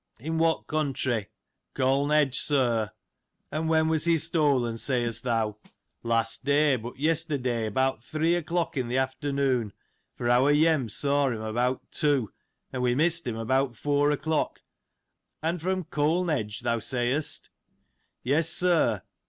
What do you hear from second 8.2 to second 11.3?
o'clock, in the afternoon, for our Yem saw